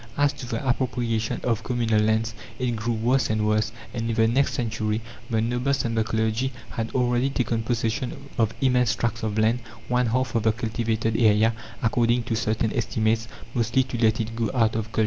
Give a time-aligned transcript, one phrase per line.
[0.17, 4.27] As to the appropriation of communal lands, it grew worse and worse, and in the
[4.27, 9.37] next century the nobles and the clergy had already taken possession of immense tracts of
[9.37, 9.59] land
[9.89, 11.53] one half of the cultivated area,
[11.83, 14.99] according to certain estimates mostly to let it go out of culture.